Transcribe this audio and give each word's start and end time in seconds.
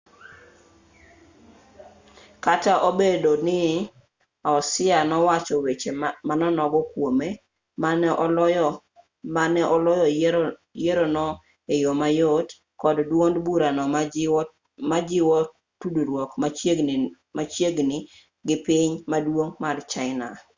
kata 2.45 2.73
obedo 2.89 3.31
ni 3.47 3.59
hsieh 4.53 5.01
nowacho 5.11 5.55
weche 5.65 5.91
manonogo 6.27 6.79
kwome 6.91 7.27
ma 9.35 9.43
ne 9.53 9.61
oloyo 9.75 9.99
yierono 10.83 11.25
e 11.73 11.75
yo 11.83 11.91
mayot 12.01 12.47
kod 12.81 12.97
duond 13.11 13.35
burano 13.45 13.83
majiwo 14.89 15.37
tudruok 15.79 16.31
machiegni 17.37 17.97
gi 18.47 18.55
piny 18.65 18.91
maduong' 19.11 19.55
mar 19.63 19.77
china 19.91 20.27